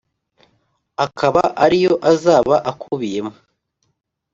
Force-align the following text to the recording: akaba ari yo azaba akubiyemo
akaba 1.05 1.41
ari 1.63 1.77
yo 1.85 1.93
azaba 2.11 2.55
akubiyemo 2.71 3.33